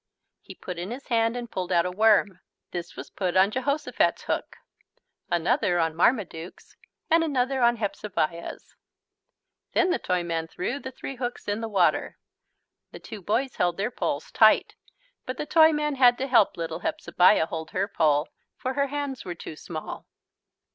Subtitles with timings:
[0.41, 2.39] He put in his hand and pulled out a worm.
[2.71, 4.57] This was put on Jehosophat's hook,
[5.29, 6.75] another on Marmaduke's,
[7.11, 8.73] and another on Hepzebiah's.
[9.73, 12.17] Then the Toyman threw the three hooks in the water.
[12.91, 14.73] The two boys held their poles tight
[15.27, 18.27] but the Toyman had to help little Hepzebiah hold her pole,
[18.57, 20.07] for her hands were too small.